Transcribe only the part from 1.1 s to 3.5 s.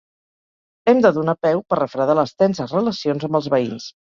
donar peu per refredar les tenses relacions amb